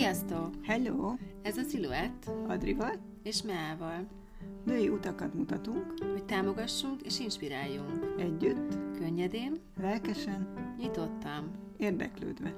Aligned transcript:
Sziasztok! 0.00 0.54
Hello! 0.62 1.14
Ez 1.42 1.56
a 1.56 1.62
Sziluett 1.62 2.30
Adrival 2.48 2.92
és 3.22 3.42
Meával, 3.42 4.08
női 4.64 4.88
utakat 4.88 5.34
mutatunk 5.34 5.94
hogy 6.12 6.24
támogassunk 6.24 7.02
és 7.02 7.18
inspiráljunk. 7.18 8.20
együtt, 8.20 8.98
Könnyedén, 8.98 9.60
lelkesen, 9.76 10.54
nyitottam 10.78 11.50
érdeklődve. 11.76 12.56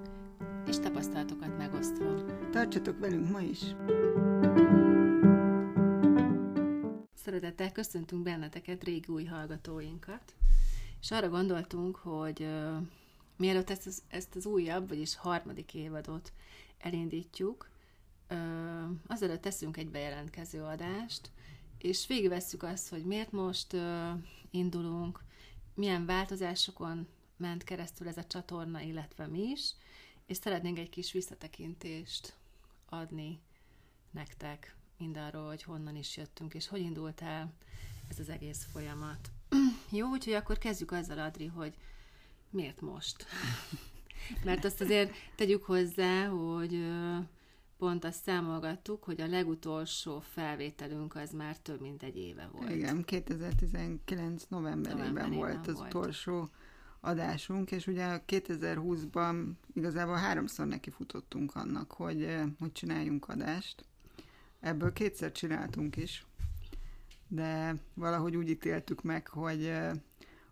és 0.66 0.78
tapasztalatokat 0.78 1.58
megosztva. 1.58 2.24
Tartsatok 2.50 2.98
velünk 2.98 3.30
ma 3.30 3.40
is! 3.40 3.60
Szeretettel 7.14 7.72
köszöntünk 7.72 8.22
benneteket, 8.22 8.84
régi 8.84 9.12
új 9.12 9.24
hallgatóinkat, 9.24 10.34
és 11.00 11.10
arra 11.10 11.28
gondoltunk, 11.28 11.96
hogy 11.96 12.40
uh, 12.40 12.86
mielőtt 13.36 13.70
ezt 13.70 13.86
az, 13.86 14.02
ezt 14.08 14.36
az 14.36 14.46
újabb, 14.46 14.88
vagyis 14.88 15.16
harmadik 15.16 15.74
évadot 15.74 16.32
elindítjuk, 16.82 17.70
azelőtt 19.06 19.42
teszünk 19.42 19.76
egy 19.76 19.90
bejelentkező 19.90 20.62
adást, 20.62 21.30
és 21.78 22.06
végigvesszük 22.06 22.62
azt, 22.62 22.88
hogy 22.88 23.04
miért 23.04 23.32
most 23.32 23.76
indulunk, 24.50 25.24
milyen 25.74 26.06
változásokon 26.06 27.08
ment 27.36 27.64
keresztül 27.64 28.08
ez 28.08 28.16
a 28.16 28.24
csatorna, 28.24 28.80
illetve 28.80 29.26
mi 29.26 29.42
is, 29.42 29.74
és 30.26 30.36
szeretnénk 30.36 30.78
egy 30.78 30.88
kis 30.88 31.12
visszatekintést 31.12 32.34
adni 32.88 33.40
nektek 34.10 34.76
mindarról, 34.98 35.46
hogy 35.46 35.62
honnan 35.62 35.96
is 35.96 36.16
jöttünk, 36.16 36.54
és 36.54 36.68
hogy 36.68 36.80
indult 36.80 37.20
el 37.20 37.52
ez 38.08 38.18
az 38.18 38.28
egész 38.28 38.66
folyamat. 38.72 39.30
Jó, 39.90 40.08
úgyhogy 40.08 40.32
akkor 40.32 40.58
kezdjük 40.58 40.92
azzal, 40.92 41.18
Adri, 41.18 41.46
hogy 41.46 41.74
miért 42.50 42.80
most? 42.80 43.24
Mert 44.44 44.64
azt 44.64 44.80
azért 44.80 45.12
tegyük 45.36 45.64
hozzá, 45.64 46.26
hogy 46.26 46.84
pont 47.82 48.04
azt 48.04 48.22
számolgattuk, 48.22 49.04
hogy 49.04 49.20
a 49.20 49.26
legutolsó 49.26 50.20
felvételünk 50.20 51.14
az 51.14 51.30
már 51.32 51.56
több 51.56 51.80
mint 51.80 52.02
egy 52.02 52.16
éve 52.16 52.48
volt. 52.52 52.70
Igen, 52.70 53.04
2019 53.04 54.44
novemberében, 54.48 55.06
Novemberében 55.06 55.38
volt 55.38 55.66
az 55.66 55.74
volt. 55.74 55.94
utolsó 55.94 56.48
adásunk, 57.00 57.70
és 57.70 57.86
ugye 57.86 58.20
2020-ban 58.26 59.50
igazából 59.74 60.14
háromszor 60.14 60.66
nekifutottunk 60.66 61.54
annak, 61.54 61.92
hogy, 61.92 62.36
hogy 62.58 62.72
csináljunk 62.72 63.28
adást. 63.28 63.84
Ebből 64.60 64.92
kétszer 64.92 65.32
csináltunk 65.32 65.96
is, 65.96 66.26
de 67.28 67.74
valahogy 67.94 68.36
úgy 68.36 68.48
ítéltük 68.48 69.02
meg, 69.02 69.28
hogy, 69.28 69.72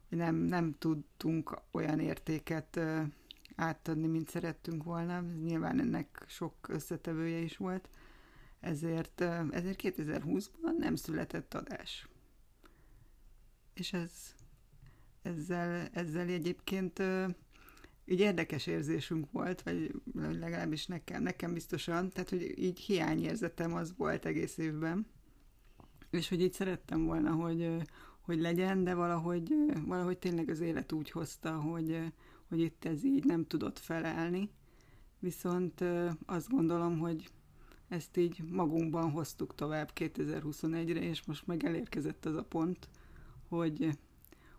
hogy 0.08 0.18
nem, 0.18 0.34
nem 0.34 0.74
tudtunk 0.78 1.58
olyan 1.70 2.00
értéket 2.00 2.80
átadni, 3.60 4.06
mint 4.06 4.28
szerettünk 4.28 4.82
volna. 4.82 5.20
Nyilván 5.20 5.80
ennek 5.80 6.24
sok 6.28 6.54
összetevője 6.68 7.38
is 7.38 7.56
volt, 7.56 7.88
ezért, 8.60 9.20
ezért 9.50 9.80
2020-ban 9.82 10.76
nem 10.78 10.94
született 10.94 11.54
adás. 11.54 12.08
És 13.74 13.92
ez, 13.92 14.12
ezzel, 15.22 15.88
ezzel 15.92 16.28
egyébként 16.28 17.02
így 18.04 18.20
érdekes 18.20 18.66
érzésünk 18.66 19.30
volt, 19.30 19.62
vagy 19.62 19.90
legalábbis 20.14 20.86
nekem, 20.86 21.22
nekem 21.22 21.52
biztosan, 21.52 22.10
tehát 22.10 22.30
hogy 22.30 22.58
így 22.58 22.78
hiányérzetem 22.78 23.74
az 23.74 23.94
volt 23.96 24.24
egész 24.24 24.58
évben, 24.58 25.06
és 26.10 26.28
hogy 26.28 26.40
így 26.40 26.52
szerettem 26.52 27.04
volna, 27.04 27.30
hogy, 27.30 27.76
hogy 28.20 28.40
legyen, 28.40 28.84
de 28.84 28.94
valahogy, 28.94 29.54
valahogy 29.86 30.18
tényleg 30.18 30.48
az 30.48 30.60
élet 30.60 30.92
úgy 30.92 31.10
hozta, 31.10 31.60
hogy, 31.60 32.12
hogy 32.50 32.60
itt 32.60 32.84
ez 32.84 33.04
így 33.04 33.24
nem 33.24 33.46
tudott 33.46 33.78
felelni, 33.78 34.50
viszont 35.18 35.84
azt 36.26 36.48
gondolom, 36.48 36.98
hogy 36.98 37.30
ezt 37.88 38.16
így 38.16 38.42
magunkban 38.42 39.10
hoztuk 39.10 39.54
tovább 39.54 39.90
2021-re, 39.94 41.00
és 41.00 41.24
most 41.24 41.46
meg 41.46 41.64
elérkezett 41.64 42.24
az 42.24 42.36
a 42.36 42.44
pont, 42.44 42.88
hogy, 43.48 43.98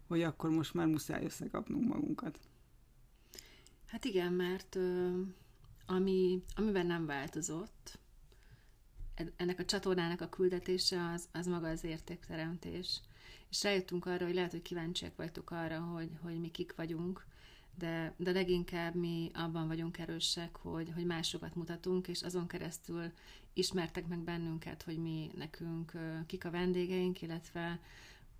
hogy 0.07 0.21
akkor 0.21 0.49
most 0.49 0.73
már 0.73 0.88
muszáj 0.88 1.23
összekapnunk 1.23 1.88
magunkat. 1.88 2.39
Hát 3.85 4.05
igen, 4.05 4.33
mert 4.33 4.77
ami, 5.85 6.43
amiben 6.55 6.85
nem 6.85 7.05
változott, 7.05 7.99
en- 9.16 9.33
ennek 9.35 9.59
a 9.59 9.66
csatornának 9.66 10.21
a 10.21 10.29
küldetése 10.29 11.11
az, 11.13 11.27
az 11.31 11.47
maga 11.47 11.67
az 11.67 11.83
értékteremtés. 11.83 13.01
És 13.49 13.63
rájöttünk 13.63 14.05
arra, 14.05 14.25
hogy 14.25 14.35
lehet, 14.35 14.51
hogy 14.51 14.61
kíváncsiak 14.61 15.16
vagytok 15.16 15.51
arra, 15.51 15.79
hogy, 15.79 16.09
hogy 16.21 16.39
mi 16.39 16.51
kik 16.51 16.75
vagyunk, 16.75 17.25
de, 17.75 18.13
de 18.17 18.31
leginkább 18.31 18.95
mi 18.95 19.31
abban 19.33 19.67
vagyunk 19.67 19.97
erősek, 19.97 20.55
hogy, 20.55 20.91
hogy 20.95 21.05
másokat 21.05 21.55
mutatunk, 21.55 22.07
és 22.07 22.21
azon 22.21 22.47
keresztül 22.47 23.11
ismertek 23.53 24.07
meg 24.07 24.19
bennünket, 24.19 24.83
hogy 24.83 24.97
mi 24.97 25.31
nekünk 25.35 25.91
kik 26.25 26.45
a 26.45 26.51
vendégeink, 26.51 27.21
illetve 27.21 27.79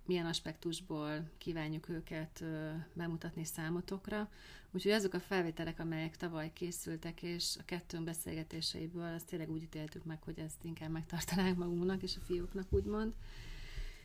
milyen 0.06 0.26
aspektusból 0.26 1.30
kívánjuk 1.38 1.88
őket 1.88 2.44
bemutatni 2.92 3.44
számotokra. 3.44 4.30
Úgyhogy 4.70 4.92
azok 4.92 5.14
a 5.14 5.20
felvételek, 5.20 5.78
amelyek 5.78 6.16
tavaly 6.16 6.52
készültek, 6.52 7.22
és 7.22 7.56
a 7.58 7.64
kettőnk 7.64 8.04
beszélgetéseiből, 8.04 9.14
azt 9.14 9.26
tényleg 9.26 9.50
úgy 9.50 9.62
ítéltük 9.62 10.04
meg, 10.04 10.22
hogy 10.22 10.38
ezt 10.38 10.64
inkább 10.64 10.90
megtartanánk 10.90 11.58
magunknak 11.58 12.02
és 12.02 12.16
a 12.16 12.24
fiúknak, 12.24 12.66
úgymond. 12.72 13.12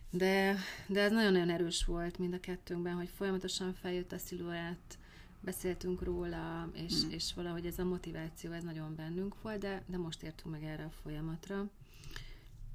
De, 0.09 0.55
de 0.87 1.01
ez 1.01 1.11
nagyon-nagyon 1.11 1.49
erős 1.49 1.85
volt 1.85 2.17
mind 2.17 2.33
a 2.33 2.39
kettőnkben, 2.39 2.95
hogy 2.95 3.09
folyamatosan 3.15 3.73
feljött 3.73 4.11
a 4.11 4.17
sziluett, 4.17 4.97
beszéltünk 5.39 6.03
róla, 6.03 6.69
és, 6.73 7.05
Mm. 7.05 7.09
és 7.09 7.33
valahogy 7.33 7.65
ez 7.65 7.79
a 7.79 7.83
motiváció, 7.83 8.51
ez 8.51 8.63
nagyon 8.63 8.95
bennünk 8.95 9.41
volt, 9.41 9.59
de, 9.59 9.83
de 9.87 9.97
most 9.97 10.23
értünk 10.23 10.53
meg 10.53 10.63
erre 10.63 10.83
a 10.83 10.91
folyamatra. 11.03 11.69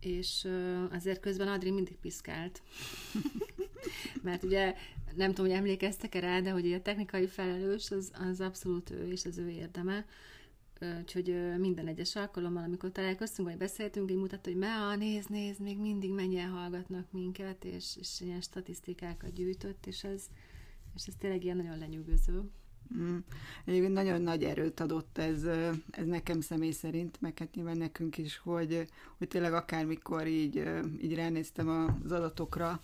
És 0.01 0.49
azért 0.91 1.21
közben 1.21 1.49
Adri 1.49 1.71
mindig 1.71 1.97
piszkált. 1.97 2.63
Mert 4.23 4.43
ugye 4.43 4.75
nem 5.15 5.29
tudom, 5.33 5.51
hogy 5.51 5.59
emlékeztek-e 5.59 6.21
rá, 6.21 6.41
de 6.41 6.51
hogy 6.51 6.73
a 6.73 6.83
technikai 6.83 7.27
felelős 7.27 7.91
az, 7.91 8.13
az 8.31 8.41
abszolút 8.41 8.91
ő 8.91 9.11
és 9.11 9.25
az 9.25 9.39
ő 9.39 9.49
érdeme. 9.49 10.07
Úgyhogy 11.01 11.57
minden 11.59 11.87
egyes 11.87 12.17
alkalommal, 12.17 12.65
amikor 12.65 12.93
találkoztunk, 12.93 13.49
vagy 13.49 13.59
beszéltünk, 13.59 14.11
így 14.11 14.17
mutatta, 14.17 14.51
hogy 14.51 14.59
Mea, 14.59 14.97
nézd, 14.97 15.31
nézd, 15.31 15.61
még 15.61 15.79
mindig 15.79 16.11
mennyien 16.11 16.51
hallgatnak 16.51 17.13
minket, 17.13 17.65
és, 17.65 17.97
és 18.01 18.21
ilyen 18.21 18.41
statisztikákat 18.41 19.33
gyűjtött, 19.33 19.87
és 19.87 20.05
ez, 20.05 20.23
és 20.95 21.07
ez 21.07 21.15
tényleg 21.19 21.45
ilyen 21.45 21.57
nagyon 21.57 21.79
lenyűgöző. 21.79 22.43
Mm. 22.97 23.17
Egyébként 23.65 23.93
nagyon 23.93 24.23
nagy 24.23 24.45
erőt 24.45 24.81
adott 24.81 25.19
ez, 25.19 25.45
ez 25.91 26.07
nekem 26.07 26.41
személy 26.41 26.71
szerint, 26.71 27.21
meg 27.21 27.39
hát 27.39 27.55
nyilván 27.55 27.77
nekünk 27.77 28.19
is, 28.19 28.37
hogy, 28.37 28.87
hogy 29.19 29.29
tényleg 29.29 29.55
akármikor 29.55 30.27
így, 30.27 30.63
így 31.03 31.15
ránéztem 31.15 31.69
az 32.05 32.13
adatokra, 32.13 32.81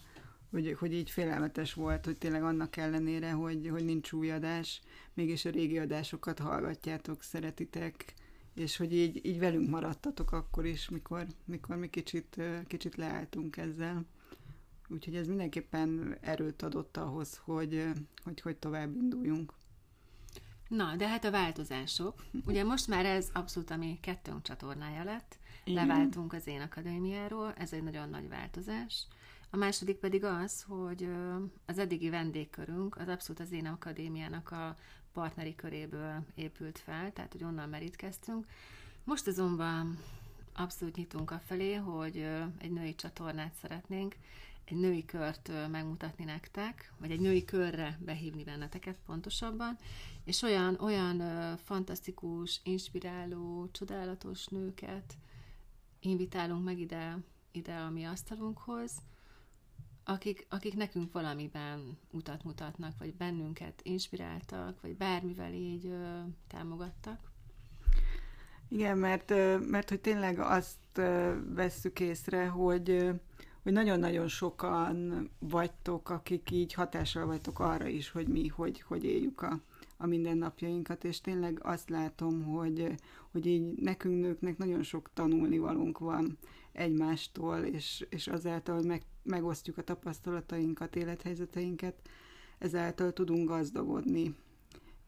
hogy, 0.50 0.76
hogy 0.78 0.92
így 0.92 1.10
félelmetes 1.10 1.74
volt, 1.74 2.04
hogy 2.04 2.18
tényleg 2.18 2.42
annak 2.42 2.76
ellenére, 2.76 3.30
hogy, 3.30 3.68
hogy 3.68 3.84
nincs 3.84 4.12
új 4.12 4.30
adás, 4.30 4.80
mégis 5.14 5.44
a 5.44 5.50
régi 5.50 5.78
adásokat 5.78 6.38
hallgatjátok, 6.38 7.22
szeretitek, 7.22 8.14
és 8.54 8.76
hogy 8.76 8.94
így, 8.94 9.26
így 9.26 9.38
velünk 9.38 9.68
maradtatok 9.68 10.32
akkor 10.32 10.66
is, 10.66 10.88
mikor, 10.88 11.26
mikor 11.44 11.76
mi 11.76 11.88
kicsit, 11.88 12.40
kicsit 12.66 12.96
leálltunk 12.96 13.56
ezzel. 13.56 14.04
Úgyhogy 14.88 15.16
ez 15.16 15.26
mindenképpen 15.26 16.16
erőt 16.20 16.62
adott 16.62 16.96
ahhoz, 16.96 17.40
hogy, 17.44 17.86
hogy, 18.24 18.40
hogy 18.40 18.56
tovább 18.56 18.96
induljunk. 18.96 19.52
Na, 20.68 20.96
de 20.96 21.08
hát 21.08 21.24
a 21.24 21.30
változások. 21.30 22.24
Ugye 22.46 22.64
most 22.64 22.86
már 22.86 23.04
ez 23.04 23.30
abszolút 23.32 23.70
a 23.70 23.76
mi 23.76 23.98
kettőnk 24.00 24.42
csatornája 24.42 25.04
lett. 25.04 25.38
Igen. 25.64 25.86
Leváltunk 25.86 26.32
az 26.32 26.46
Én 26.46 26.60
Akadémiáról, 26.60 27.54
ez 27.56 27.72
egy 27.72 27.82
nagyon 27.82 28.08
nagy 28.08 28.28
változás. 28.28 29.06
A 29.50 29.56
második 29.56 29.96
pedig 29.96 30.24
az, 30.24 30.62
hogy 30.62 31.08
az 31.66 31.78
eddigi 31.78 32.10
vendégkörünk 32.10 32.96
az 32.96 33.08
abszolút 33.08 33.40
az 33.40 33.52
Én 33.52 33.66
Akadémiának 33.66 34.50
a 34.50 34.76
partneri 35.12 35.54
köréből 35.54 36.24
épült 36.34 36.78
fel, 36.78 37.12
tehát 37.12 37.32
hogy 37.32 37.44
onnan 37.44 37.68
merítkeztünk. 37.68 38.46
Most 39.04 39.26
azonban 39.26 39.98
abszolút 40.52 40.96
nyitunk 40.96 41.30
a 41.30 41.40
felé, 41.44 41.74
hogy 41.74 42.16
egy 42.58 42.72
női 42.72 42.94
csatornát 42.94 43.54
szeretnénk, 43.60 44.16
egy 44.70 44.76
női 44.76 45.04
kört 45.04 45.50
megmutatni 45.70 46.24
nektek, 46.24 46.92
vagy 46.98 47.10
egy 47.10 47.20
női 47.20 47.44
körre 47.44 47.98
behívni 48.00 48.44
benneteket 48.44 48.96
pontosabban, 49.06 49.78
és 50.24 50.42
olyan, 50.42 50.76
olyan 50.80 51.22
fantasztikus, 51.56 52.60
inspiráló, 52.64 53.68
csodálatos 53.72 54.46
nőket 54.46 55.16
invitálunk 56.00 56.64
meg 56.64 56.78
ide, 56.78 57.18
ide 57.52 57.74
a 57.74 57.90
mi 57.90 58.04
asztalunkhoz, 58.04 58.92
akik, 60.04 60.46
akik 60.48 60.74
nekünk 60.74 61.12
valamiben 61.12 61.98
utat 62.10 62.44
mutatnak, 62.44 62.98
vagy 62.98 63.14
bennünket 63.14 63.80
inspiráltak, 63.82 64.80
vagy 64.80 64.96
bármivel 64.96 65.52
így 65.52 65.86
ö, 65.86 66.20
támogattak. 66.46 67.30
Igen, 68.68 68.98
mert, 68.98 69.28
mert 69.70 69.88
hogy 69.88 70.00
tényleg 70.00 70.38
azt 70.38 71.00
vesszük 71.54 72.00
észre, 72.00 72.46
hogy, 72.46 73.10
hogy 73.68 73.76
nagyon-nagyon 73.76 74.28
sokan 74.28 75.28
vagytok, 75.38 76.10
akik 76.10 76.50
így 76.50 76.72
hatással 76.72 77.26
vagytok 77.26 77.58
arra 77.58 77.86
is, 77.86 78.10
hogy 78.10 78.28
mi 78.28 78.46
hogy, 78.46 78.80
hogy 78.80 79.04
éljük 79.04 79.42
a, 79.42 79.60
a 79.96 80.06
mindennapjainkat, 80.06 81.04
és 81.04 81.20
tényleg 81.20 81.58
azt 81.62 81.88
látom, 81.88 82.42
hogy, 82.42 82.94
hogy 83.30 83.46
így 83.46 83.72
nekünk 83.72 84.20
nőknek 84.20 84.58
nagyon 84.58 84.82
sok 84.82 85.10
tanulnivalónk 85.14 85.98
van 85.98 86.38
egymástól, 86.72 87.58
és, 87.58 88.06
és 88.08 88.26
azáltal, 88.26 88.74
hogy 88.76 88.86
meg, 88.86 89.02
megosztjuk 89.22 89.78
a 89.78 89.82
tapasztalatainkat, 89.82 90.96
élethelyzeteinket, 90.96 91.94
ezáltal 92.58 93.12
tudunk 93.12 93.48
gazdagodni, 93.48 94.34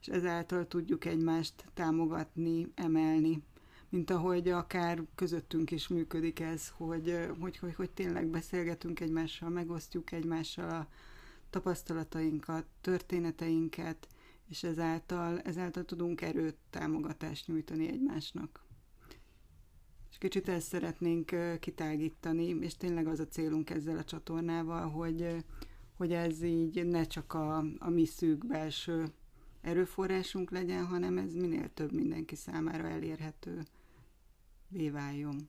és 0.01 0.07
ezáltal 0.07 0.67
tudjuk 0.67 1.05
egymást 1.05 1.65
támogatni, 1.75 2.67
emelni, 2.75 3.43
mint 3.91 4.11
ahogy 4.11 4.49
akár 4.49 5.03
közöttünk 5.15 5.71
is 5.71 5.89
működik 5.89 6.41
ez, 6.41 6.69
hogy, 6.77 7.29
hogy, 7.41 7.57
hogy, 7.57 7.75
hogy 7.75 7.91
tényleg 7.91 8.27
beszélgetünk 8.27 9.01
egymással, 9.01 9.49
megosztjuk 9.49 10.13
egymással 10.13 10.71
a 10.71 10.89
tapasztalatainkat, 11.51 12.65
történeteinket, 12.81 14.09
és 14.49 14.63
ezáltal, 14.63 15.41
ezáltal 15.41 15.85
tudunk 15.85 16.21
erőt, 16.21 16.57
támogatást 16.71 17.47
nyújtani 17.47 17.89
egymásnak. 17.89 18.65
És 20.11 20.19
kicsit 20.19 20.49
ezt 20.49 20.67
szeretnénk 20.67 21.35
kitágítani, 21.61 22.47
és 22.49 22.77
tényleg 22.77 23.07
az 23.07 23.21
a 23.21 23.29
célunk 23.29 23.71
ezzel 23.71 23.97
a 23.97 24.05
csatornával, 24.05 24.89
hogy, 24.89 25.45
hogy 25.97 26.13
ez 26.13 26.43
így 26.43 26.87
ne 26.87 27.05
csak 27.05 27.35
a, 27.35 27.57
a 27.79 27.89
mi 27.89 28.05
szűk 28.05 28.47
belső 28.47 29.13
erőforrásunk 29.61 30.51
legyen, 30.51 30.87
hanem 30.87 31.19
ez 31.19 31.35
minél 31.35 31.71
több 31.75 31.93
mindenki 31.93 32.35
számára 32.35 32.89
elérhető 32.89 33.63
váljon. 34.91 35.49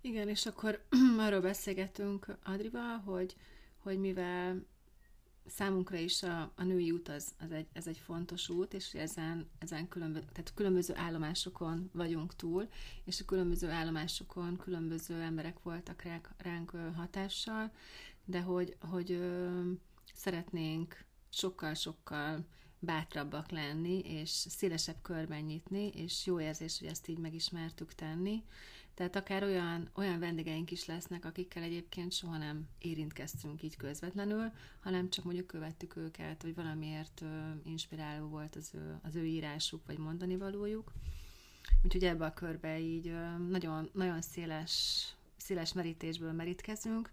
Igen, 0.00 0.28
és 0.28 0.46
akkor 0.46 0.84
arról 1.18 1.40
beszélgetünk 1.40 2.26
Adrival, 2.42 2.98
hogy, 2.98 3.36
hogy 3.78 3.98
mivel 3.98 4.64
számunkra 5.46 5.96
is 5.96 6.22
a, 6.22 6.52
a 6.56 6.62
női 6.62 6.90
út 6.90 7.08
az, 7.08 7.34
az 7.38 7.52
egy, 7.52 7.66
ez 7.72 7.86
egy 7.86 7.98
fontos 7.98 8.48
út, 8.48 8.74
és 8.74 8.94
ezen, 8.94 9.48
ezen 9.58 9.88
különböző, 9.88 10.26
tehát 10.32 10.54
különböző 10.54 10.94
állomásokon 10.96 11.90
vagyunk 11.92 12.36
túl, 12.36 12.68
és 13.04 13.20
a 13.20 13.24
különböző 13.24 13.68
állomásokon 13.68 14.56
különböző 14.56 15.20
emberek 15.20 15.62
voltak 15.62 16.02
ránk, 16.02 16.28
ránk 16.38 16.70
hatással, 16.94 17.70
de 18.24 18.40
hogy, 18.40 18.76
hogy 18.80 19.10
ö, 19.10 19.60
szeretnénk 20.14 21.04
sokkal-sokkal 21.28 22.44
bátrabbak 22.80 23.50
lenni, 23.50 23.98
és 23.98 24.28
szélesebb 24.30 25.02
körben 25.02 25.42
nyitni, 25.42 25.88
és 25.88 26.26
jó 26.26 26.40
érzés, 26.40 26.78
hogy 26.78 26.88
ezt 26.88 27.08
így 27.08 27.18
megismertük 27.18 27.94
tenni. 27.94 28.42
Tehát 28.94 29.16
akár 29.16 29.42
olyan, 29.42 29.90
olyan 29.94 30.18
vendégeink 30.18 30.70
is 30.70 30.86
lesznek, 30.86 31.24
akikkel 31.24 31.62
egyébként 31.62 32.12
soha 32.12 32.36
nem 32.36 32.68
érintkeztünk 32.78 33.62
így 33.62 33.76
közvetlenül, 33.76 34.52
hanem 34.80 35.10
csak 35.10 35.24
mondjuk 35.24 35.46
követtük 35.46 35.96
őket, 35.96 36.42
vagy 36.42 36.54
valamiért 36.54 37.24
inspiráló 37.64 38.28
volt 38.28 38.56
az 38.56 38.70
ő, 38.74 38.98
az 39.02 39.14
ő 39.14 39.24
írásuk, 39.24 39.86
vagy 39.86 39.98
mondani 39.98 40.36
valójuk. 40.36 40.92
Úgyhogy 41.84 42.04
ebbe 42.04 42.24
a 42.24 42.34
körbe 42.34 42.78
így 42.78 43.12
nagyon, 43.48 43.90
nagyon 43.92 44.22
széles, 44.22 45.04
széles 45.36 45.72
merítésből 45.72 46.32
merítkezünk, 46.32 47.12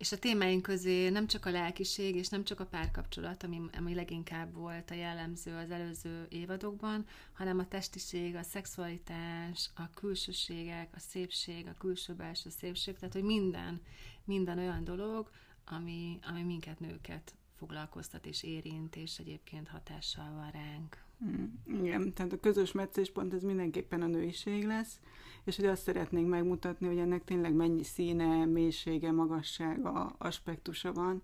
és 0.00 0.12
a 0.12 0.18
témáink 0.18 0.62
közé 0.62 1.08
nem 1.08 1.26
csak 1.26 1.46
a 1.46 1.50
lelkiség, 1.50 2.14
és 2.16 2.28
nem 2.28 2.44
csak 2.44 2.60
a 2.60 2.66
párkapcsolat, 2.66 3.42
ami, 3.42 3.60
ami 3.76 3.94
leginkább 3.94 4.54
volt 4.54 4.90
a 4.90 4.94
jellemző 4.94 5.54
az 5.54 5.70
előző 5.70 6.26
évadokban, 6.28 7.06
hanem 7.32 7.58
a 7.58 7.68
testiség, 7.68 8.34
a 8.34 8.42
szexualitás, 8.42 9.70
a 9.74 9.90
külsőségek, 9.90 10.88
a 10.94 10.98
szépség, 10.98 11.66
a 11.66 11.74
külső-belső 11.78 12.50
szépség, 12.50 12.96
tehát 12.98 13.14
hogy 13.14 13.22
minden, 13.22 13.80
minden 14.24 14.58
olyan 14.58 14.84
dolog, 14.84 15.30
ami, 15.64 16.18
ami 16.22 16.42
minket 16.42 16.80
nőket 16.80 17.34
foglalkoztat 17.58 18.26
és 18.26 18.42
érint, 18.42 18.96
és 18.96 19.18
egyébként 19.18 19.68
hatással 19.68 20.32
van 20.34 20.50
ránk. 20.50 21.04
Mm, 21.24 21.44
igen, 21.82 22.12
tehát 22.12 22.32
a 22.32 22.40
közös 22.40 22.72
meccéspont 22.72 23.34
ez 23.34 23.42
mindenképpen 23.42 24.02
a 24.02 24.06
nőiség 24.06 24.66
lesz, 24.66 25.00
és 25.44 25.56
hogy 25.56 25.66
azt 25.66 25.82
szeretnénk 25.82 26.28
megmutatni, 26.28 26.86
hogy 26.86 26.98
ennek 26.98 27.24
tényleg 27.24 27.54
mennyi 27.54 27.82
színe, 27.82 28.44
mélysége, 28.44 29.12
magassága, 29.12 30.14
aspektusa 30.18 30.92
van, 30.92 31.22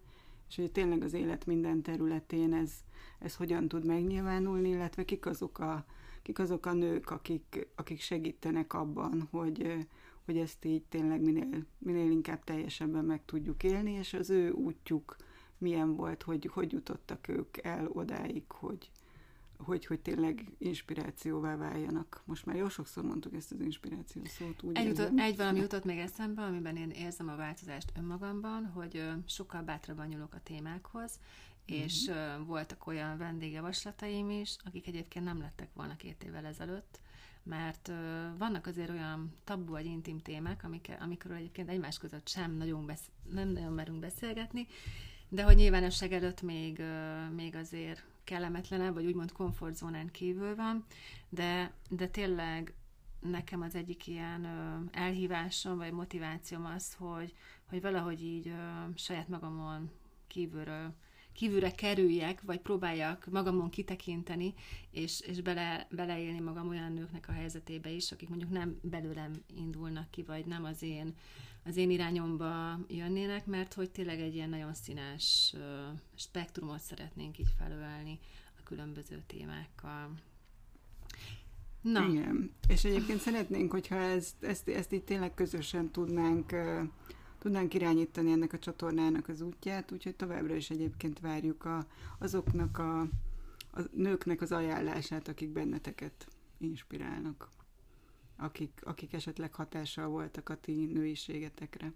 és 0.48 0.56
hogy 0.56 0.72
tényleg 0.72 1.02
az 1.02 1.12
élet 1.12 1.46
minden 1.46 1.82
területén 1.82 2.54
ez, 2.54 2.72
ez 3.18 3.36
hogyan 3.36 3.68
tud 3.68 3.84
megnyilvánulni, 3.84 4.68
illetve 4.68 5.04
kik 5.04 5.26
azok 5.26 5.58
a, 5.58 5.84
kik 6.22 6.38
azok 6.38 6.66
a 6.66 6.72
nők, 6.72 7.10
akik, 7.10 7.68
akik 7.74 8.00
segítenek 8.00 8.72
abban, 8.72 9.28
hogy, 9.30 9.86
hogy 10.24 10.38
ezt 10.38 10.64
így 10.64 10.82
tényleg 10.82 11.20
minél, 11.20 11.66
minél 11.78 12.10
inkább 12.10 12.44
teljesebben 12.44 13.04
meg 13.04 13.24
tudjuk 13.24 13.62
élni, 13.62 13.90
és 13.90 14.12
az 14.12 14.30
ő 14.30 14.50
útjuk 14.50 15.16
milyen 15.58 15.96
volt, 15.96 16.22
hogy 16.22 16.50
hogy 16.52 16.72
jutottak 16.72 17.28
ők 17.28 17.56
el 17.56 17.88
odáig, 17.92 18.42
hogy, 18.48 18.90
hogy, 19.58 19.86
hogy 19.86 20.00
tényleg 20.00 20.44
inspirációvá 20.58 21.56
váljanak. 21.56 22.22
Most 22.24 22.46
már 22.46 22.56
jó 22.56 22.68
sokszor 22.68 23.04
mondtuk 23.04 23.34
ezt 23.34 23.52
az 23.52 23.60
inspiráció 23.60 24.22
szót. 24.24 24.62
Úgy 24.62 24.76
egy, 24.76 24.86
jutott, 24.86 25.18
egy 25.18 25.36
valami 25.36 25.58
jutott 25.58 25.84
még 25.84 25.98
eszembe, 25.98 26.42
amiben 26.42 26.76
én 26.76 26.90
érzem 26.90 27.28
a 27.28 27.36
változást 27.36 27.92
önmagamban, 27.96 28.66
hogy 28.66 29.10
sokkal 29.26 29.62
bátrabban 29.62 30.06
nyúlok 30.06 30.34
a 30.34 30.42
témákhoz, 30.42 31.18
és 31.66 32.10
mm-hmm. 32.10 32.44
voltak 32.44 32.86
olyan 32.86 33.18
vendégjavaslataim 33.18 34.30
is, 34.30 34.56
akik 34.64 34.86
egyébként 34.86 35.24
nem 35.24 35.40
lettek 35.40 35.68
volna 35.74 35.96
két 35.96 36.24
évvel 36.24 36.44
ezelőtt, 36.44 37.00
mert 37.42 37.90
vannak 38.38 38.66
azért 38.66 38.90
olyan 38.90 39.34
tabu 39.44 39.70
vagy 39.72 39.84
intim 39.84 40.18
témák, 40.18 40.64
amik, 40.64 40.90
amikről 41.00 41.36
egyébként 41.36 41.68
egymás 41.68 41.98
között 41.98 42.28
sem 42.28 42.56
nagyon, 42.56 42.86
besz, 42.86 43.10
nem 43.32 43.48
nagyon 43.48 43.72
merünk 43.72 43.98
beszélgetni, 43.98 44.66
de 45.28 45.42
hogy 45.42 45.56
nyilvánosság 45.56 46.12
előtt 46.12 46.42
még, 46.42 46.82
még 47.36 47.54
azért 47.54 48.04
kellemetlenebb, 48.26 48.94
vagy 48.94 49.06
úgymond 49.06 49.32
komfortzónán 49.32 50.10
kívül 50.10 50.54
van, 50.54 50.84
de, 51.28 51.72
de 51.88 52.06
tényleg 52.08 52.74
nekem 53.20 53.60
az 53.60 53.74
egyik 53.74 54.06
ilyen 54.06 54.46
elhívásom, 54.92 55.76
vagy 55.76 55.92
motivációm 55.92 56.64
az, 56.64 56.94
hogy, 56.94 57.34
hogy 57.68 57.80
valahogy 57.80 58.22
így 58.22 58.52
saját 58.94 59.28
magamon 59.28 59.90
kívülről 60.26 60.94
kívülre 61.36 61.70
kerüljek, 61.70 62.42
vagy 62.42 62.60
próbáljak 62.60 63.26
magamon 63.30 63.70
kitekinteni, 63.70 64.54
és, 64.90 65.20
és 65.20 65.40
bele, 65.40 65.86
beleélni 65.90 66.40
magam 66.40 66.68
olyan 66.68 66.92
nőknek 66.92 67.28
a 67.28 67.32
helyzetébe 67.32 67.90
is, 67.90 68.12
akik 68.12 68.28
mondjuk 68.28 68.50
nem 68.50 68.78
belőlem 68.82 69.32
indulnak 69.56 70.10
ki, 70.10 70.22
vagy 70.22 70.46
nem 70.46 70.64
az 70.64 70.82
én 70.82 71.14
az 71.66 71.76
én 71.76 71.90
irányomba 71.90 72.78
jönnének, 72.88 73.46
mert 73.46 73.74
hogy 73.74 73.90
tényleg 73.90 74.20
egy 74.20 74.34
ilyen 74.34 74.48
nagyon 74.48 74.74
színes 74.74 75.54
spektrumot 76.14 76.80
szeretnénk 76.80 77.38
így 77.38 77.54
felölni 77.58 78.18
a 78.58 78.62
különböző 78.64 79.22
témákkal. 79.26 80.10
Na. 81.80 82.08
Igen, 82.08 82.52
és 82.68 82.84
egyébként 82.84 83.20
szeretnénk, 83.20 83.70
hogyha 83.70 83.96
ezt, 83.96 84.44
ezt, 84.44 84.68
ezt 84.68 84.92
így 84.92 85.04
tényleg 85.04 85.34
közösen 85.34 85.90
tudnánk, 85.90 86.52
tudnánk 87.38 87.74
irányítani 87.74 88.32
ennek 88.32 88.52
a 88.52 88.58
csatornának 88.58 89.28
az 89.28 89.40
útját, 89.40 89.92
úgyhogy 89.92 90.16
továbbra 90.16 90.54
is 90.54 90.70
egyébként 90.70 91.20
várjuk 91.20 91.64
a, 91.64 91.86
azoknak 92.18 92.78
a, 92.78 93.00
a 93.70 93.80
nőknek 93.92 94.40
az 94.40 94.52
ajánlását, 94.52 95.28
akik 95.28 95.48
benneteket 95.48 96.28
inspirálnak 96.58 97.48
akik, 98.36 98.80
akik 98.84 99.12
esetleg 99.12 99.54
hatással 99.54 100.08
voltak 100.08 100.48
a 100.48 100.60
ti 100.60 100.84
nőiségetekre, 100.84 101.92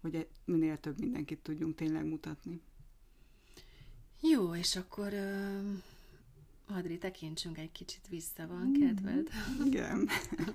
hogy 0.00 0.14
e- 0.14 0.26
minél 0.44 0.78
több 0.78 1.00
mindenkit 1.00 1.38
tudjunk 1.38 1.74
tényleg 1.74 2.04
mutatni. 2.04 2.60
Jó, 4.20 4.54
és 4.54 4.76
akkor 4.76 5.12
uh, 5.12 6.76
Adri, 6.76 6.98
tekintsünk 6.98 7.58
egy 7.58 7.72
kicsit 7.72 8.08
vissza, 8.08 8.46
van 8.46 8.66
mm, 8.66 8.80
kedved? 8.80 9.28
Igen. 9.64 10.08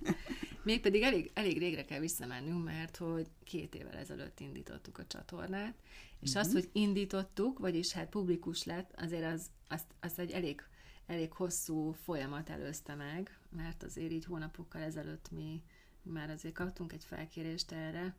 Mégpedig 0.64 1.02
elég, 1.02 1.32
elég 1.34 1.58
régre 1.58 1.86
kell 1.86 2.00
visszamennünk, 2.00 2.64
mert 2.64 2.98
hogy 2.98 3.28
két 3.44 3.76
évvel 3.76 3.98
ezelőtt 3.98 4.40
indítottuk 4.40 4.98
a 4.98 5.08
csatornát, 5.08 5.76
és 6.20 6.30
mm-hmm. 6.30 6.40
azt, 6.40 6.52
hogy 6.52 6.70
indítottuk, 6.72 7.60
vagyis 7.60 7.92
hát 7.92 8.10
publikus 8.10 8.64
lett, 8.64 8.94
azért 8.98 9.34
az, 9.34 9.50
azt, 9.68 9.86
azt 10.00 10.20
egy 10.20 10.32
elég 10.32 10.62
elég 11.06 11.32
hosszú 11.32 11.92
folyamat 11.92 12.50
előzte 12.50 12.96
meg, 12.96 13.40
mert 13.50 13.84
azért 13.84 14.12
így 14.12 14.26
hónapokkal 14.26 14.82
ezelőtt 14.82 15.32
mi 15.32 15.62
már 16.02 16.30
azért 16.30 16.54
kaptunk 16.54 16.94
egy 16.94 17.04
felkérést 17.04 17.72
erre, 17.72 18.16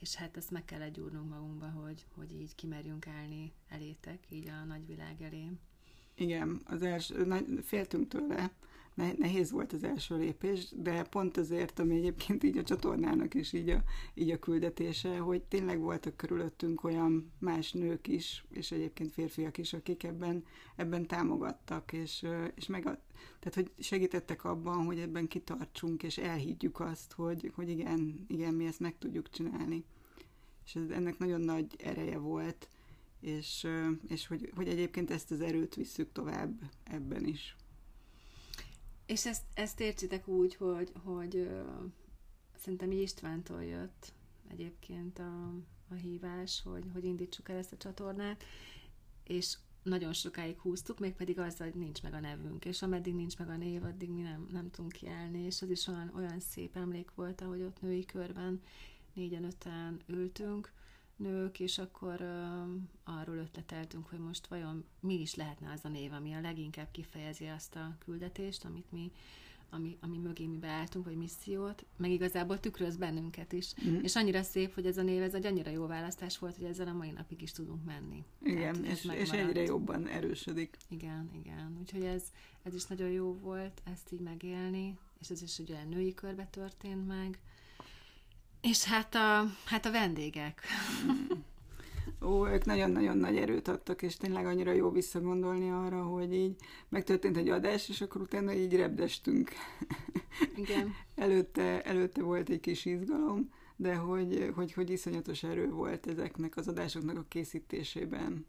és 0.00 0.14
hát 0.14 0.36
ezt 0.36 0.50
meg 0.50 0.64
kell 0.64 0.88
gyúrnunk 0.88 1.28
magunkba, 1.28 1.66
hogy, 1.66 2.06
hogy 2.14 2.32
így 2.32 2.54
kimerjünk 2.54 3.06
állni 3.06 3.52
elétek, 3.68 4.18
így 4.30 4.48
a 4.48 4.64
nagyvilág 4.64 5.22
elé. 5.22 5.50
Igen, 6.14 6.60
az 6.64 6.82
első, 6.82 7.26
féltünk 7.62 8.08
tőle, 8.08 8.50
nehéz 8.96 9.50
volt 9.50 9.72
az 9.72 9.84
első 9.84 10.16
lépés, 10.16 10.68
de 10.76 11.02
pont 11.02 11.36
azért, 11.36 11.78
ami 11.78 11.96
egyébként 11.96 12.44
így 12.44 12.58
a 12.58 12.62
csatornának 12.62 13.34
is 13.34 13.52
így 13.52 13.68
a, 13.68 13.82
így 14.14 14.30
a 14.30 14.38
küldetése, 14.38 15.18
hogy 15.18 15.42
tényleg 15.42 15.78
voltak 15.78 16.16
körülöttünk 16.16 16.84
olyan 16.84 17.32
más 17.38 17.72
nők 17.72 18.08
is, 18.08 18.44
és 18.50 18.72
egyébként 18.72 19.12
férfiak 19.12 19.58
is, 19.58 19.72
akik 19.72 20.02
ebben, 20.02 20.44
ebben 20.76 21.06
támogattak, 21.06 21.92
és, 21.92 22.26
és 22.54 22.66
meg 22.66 22.86
a, 22.86 22.98
tehát, 23.38 23.54
hogy 23.54 23.70
segítettek 23.78 24.44
abban, 24.44 24.84
hogy 24.84 24.98
ebben 24.98 25.28
kitartsunk, 25.28 26.02
és 26.02 26.18
elhiggyük 26.18 26.80
azt, 26.80 27.12
hogy, 27.12 27.52
hogy 27.54 27.68
igen, 27.68 28.24
igen, 28.28 28.54
mi 28.54 28.66
ezt 28.66 28.80
meg 28.80 28.98
tudjuk 28.98 29.30
csinálni. 29.30 29.84
És 30.64 30.74
ez, 30.74 30.90
ennek 30.90 31.18
nagyon 31.18 31.40
nagy 31.40 31.66
ereje 31.78 32.18
volt, 32.18 32.68
és, 33.20 33.66
és 34.08 34.26
hogy, 34.26 34.52
hogy 34.54 34.68
egyébként 34.68 35.10
ezt 35.10 35.30
az 35.30 35.40
erőt 35.40 35.74
visszük 35.74 36.12
tovább 36.12 36.62
ebben 36.84 37.24
is. 37.24 37.56
És 39.06 39.26
ezt, 39.26 39.42
ezt 39.54 39.80
értsétek 39.80 40.28
úgy, 40.28 40.54
hogy, 40.54 40.92
hogy 41.04 41.36
ö, 41.36 41.62
szerintem 42.56 42.90
Istvántól 42.90 43.64
jött 43.64 44.12
egyébként 44.48 45.18
a, 45.18 45.52
a 45.88 45.94
hívás, 45.94 46.62
hogy, 46.64 46.84
hogy 46.92 47.04
indítsuk 47.04 47.48
el 47.48 47.56
ezt 47.56 47.72
a 47.72 47.76
csatornát, 47.76 48.44
és 49.24 49.56
nagyon 49.82 50.12
sokáig 50.12 50.58
húztuk, 50.58 50.98
mégpedig 50.98 51.38
azzal, 51.38 51.70
hogy 51.70 51.80
nincs 51.80 52.02
meg 52.02 52.14
a 52.14 52.20
nevünk, 52.20 52.64
és 52.64 52.82
ameddig 52.82 53.14
nincs 53.14 53.38
meg 53.38 53.48
a 53.48 53.56
név, 53.56 53.84
addig 53.84 54.10
mi 54.10 54.20
nem, 54.20 54.48
nem 54.50 54.70
tudunk 54.70 54.92
kiállni, 54.92 55.38
és 55.38 55.62
az 55.62 55.70
is 55.70 55.86
olyan, 55.86 56.12
olyan 56.14 56.40
szép 56.40 56.76
emlék 56.76 57.10
volt, 57.14 57.40
ahogy 57.40 57.62
ott 57.62 57.80
női 57.80 58.04
körben 58.04 58.62
négyen-öten 59.12 60.00
ültünk, 60.06 60.72
nők, 61.16 61.60
és 61.60 61.78
akkor 61.78 62.20
ö, 62.20 62.62
arról 63.04 63.36
ötleteltünk, 63.36 64.06
hogy 64.06 64.18
most 64.18 64.46
vajon 64.46 64.84
mi 65.00 65.20
is 65.20 65.34
lehetne 65.34 65.72
az 65.72 65.80
a 65.84 65.88
név, 65.88 66.12
ami 66.12 66.32
a 66.32 66.40
leginkább 66.40 66.90
kifejezi 66.90 67.46
azt 67.46 67.76
a 67.76 67.96
küldetést, 67.98 68.64
amit 68.64 68.92
mi 68.92 69.12
ami, 69.70 69.96
ami 70.00 70.18
mögé 70.18 70.46
mi 70.46 70.56
beálltunk, 70.56 71.04
vagy 71.04 71.16
missziót, 71.16 71.84
meg 71.96 72.10
igazából 72.10 72.60
tükröz 72.60 72.96
bennünket 72.96 73.52
is. 73.52 73.74
Mm. 73.86 73.98
És 74.02 74.16
annyira 74.16 74.42
szép, 74.42 74.74
hogy 74.74 74.86
ez 74.86 74.98
a 74.98 75.02
név, 75.02 75.22
ez 75.22 75.34
egy 75.34 75.46
annyira 75.46 75.70
jó 75.70 75.86
választás 75.86 76.38
volt, 76.38 76.56
hogy 76.56 76.64
ezzel 76.64 76.88
a 76.88 76.92
mai 76.92 77.10
napig 77.10 77.42
is 77.42 77.52
tudunk 77.52 77.84
menni. 77.84 78.24
Igen, 78.42 78.82
Tehát, 78.82 78.96
és, 78.96 79.04
és 79.14 79.30
egyre 79.30 79.62
jobban 79.62 80.06
erősödik. 80.06 80.76
Igen, 80.88 81.30
igen. 81.34 81.76
Úgyhogy 81.80 82.04
ez, 82.04 82.22
ez 82.62 82.74
is 82.74 82.84
nagyon 82.84 83.10
jó 83.10 83.38
volt 83.38 83.82
ezt 83.84 84.12
így 84.12 84.20
megélni, 84.20 84.98
és 85.20 85.30
ez 85.30 85.42
is 85.42 85.58
ugye 85.58 85.84
női 85.84 86.14
körbe 86.14 86.46
történt 86.50 87.06
meg. 87.06 87.38
És 88.60 88.84
hát 88.84 89.14
a, 89.14 89.44
hát 89.64 89.86
a 89.86 89.90
vendégek. 89.90 90.60
Ó, 92.22 92.48
ők 92.48 92.64
nagyon-nagyon 92.64 93.16
nagy 93.16 93.36
erőt 93.36 93.68
adtak, 93.68 94.02
és 94.02 94.16
tényleg 94.16 94.46
annyira 94.46 94.72
jó 94.72 94.90
visszagondolni 94.90 95.70
arra, 95.70 96.02
hogy 96.02 96.34
így 96.34 96.56
megtörtént 96.88 97.36
egy 97.36 97.48
adás, 97.48 97.88
és 97.88 98.00
akkor 98.00 98.20
utána 98.20 98.52
így 98.52 98.76
repdestünk. 98.76 99.50
Igen. 100.56 100.94
előtte, 101.14 101.82
előtte 101.82 102.22
volt 102.22 102.48
egy 102.48 102.60
kis 102.60 102.84
izgalom, 102.84 103.50
de 103.76 103.94
hogy, 103.94 104.52
hogy, 104.54 104.72
hogy 104.72 104.90
iszonyatos 104.90 105.42
erő 105.42 105.70
volt 105.70 106.06
ezeknek 106.06 106.56
az 106.56 106.68
adásoknak 106.68 107.16
a 107.16 107.24
készítésében, 107.28 108.46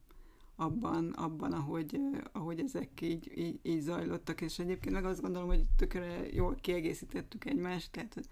abban, 0.55 1.11
abban 1.11 1.51
ahogy, 1.51 1.99
ahogy 2.31 2.59
ezek 2.59 3.01
így, 3.01 3.31
így, 3.37 3.59
így 3.63 3.81
zajlottak, 3.81 4.41
és 4.41 4.59
egyébként 4.59 4.95
meg 4.95 5.05
azt 5.05 5.21
gondolom, 5.21 5.47
hogy 5.47 5.63
tökre 5.77 6.33
jól 6.33 6.57
kiegészítettük 6.61 7.45
egymást, 7.45 7.91
tehát 7.91 8.29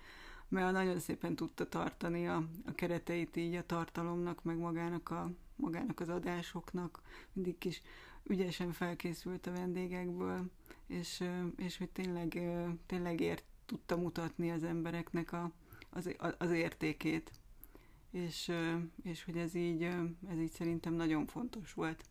mert 0.48 0.72
nagyon 0.72 1.00
szépen 1.00 1.36
tudta 1.36 1.70
tartani 1.70 2.28
a, 2.28 2.48
a 2.66 2.72
kereteit 2.72 3.36
így 3.36 3.56
a 3.56 3.66
tartalomnak, 3.66 4.44
meg 4.44 4.58
magának, 4.58 5.10
a, 5.10 5.32
magának 5.56 6.00
az 6.00 6.10
adásoknak. 6.10 7.02
Mindig 7.34 7.56
is 7.66 7.82
ügyesen 8.24 8.72
felkészült 8.72 9.48
a 9.48 9.52
vendégekből, 9.52 10.52
és, 10.88 11.24
és 11.58 11.78
hogy 11.78 11.90
tényleg, 11.90 12.42
tényleg 12.86 13.20
ért, 13.22 13.44
tudta 13.66 13.98
mutatni 13.98 14.52
az 14.52 14.64
embereknek 14.64 15.32
a, 15.32 15.52
az, 15.90 16.16
az 16.38 16.52
értékét. 16.52 17.32
És, 18.12 18.52
és 19.04 19.24
hogy 19.24 19.38
ez 19.38 19.56
így, 19.56 19.84
ez 20.30 20.40
így 20.40 20.52
szerintem 20.52 20.94
nagyon 20.94 21.26
fontos 21.26 21.74
volt. 21.74 22.06